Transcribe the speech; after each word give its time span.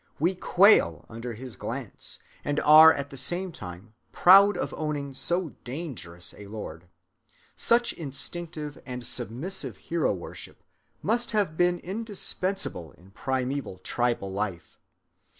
We 0.17 0.33
quail 0.33 1.05
under 1.09 1.33
his 1.35 1.55
glance, 1.55 2.17
and 2.43 2.59
are 2.61 2.91
at 2.91 3.11
the 3.11 3.17
same 3.17 3.51
time 3.51 3.93
proud 4.11 4.57
of 4.57 4.73
owning 4.75 5.13
so 5.13 5.49
dangerous 5.63 6.33
a 6.35 6.47
lord. 6.47 6.85
Such 7.55 7.93
instinctive 7.93 8.81
and 8.83 9.05
submissive 9.05 9.77
hero‐ 9.91 10.15
worship 10.15 10.63
must 11.03 11.33
have 11.33 11.55
been 11.55 11.77
indispensable 11.77 12.93
in 12.93 13.11
primeval 13.11 13.77
tribal 13.77 14.31
life. 14.31 14.79